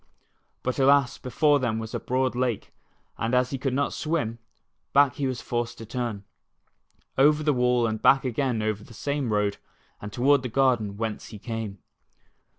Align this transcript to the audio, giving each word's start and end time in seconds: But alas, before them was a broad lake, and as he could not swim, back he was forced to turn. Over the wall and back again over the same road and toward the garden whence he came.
But 0.63 0.79
alas, 0.79 1.19
before 1.19 1.59
them 1.59 1.77
was 1.77 1.93
a 1.93 1.99
broad 1.99 2.33
lake, 2.35 2.73
and 3.19 3.35
as 3.35 3.51
he 3.51 3.59
could 3.59 3.75
not 3.75 3.93
swim, 3.93 4.39
back 4.93 5.17
he 5.17 5.27
was 5.27 5.41
forced 5.43 5.77
to 5.77 5.85
turn. 5.85 6.23
Over 7.19 7.43
the 7.43 7.53
wall 7.53 7.85
and 7.85 8.01
back 8.01 8.25
again 8.25 8.63
over 8.63 8.83
the 8.83 8.95
same 8.95 9.31
road 9.31 9.57
and 10.01 10.11
toward 10.11 10.41
the 10.41 10.49
garden 10.49 10.97
whence 10.97 11.27
he 11.27 11.37
came. 11.37 11.77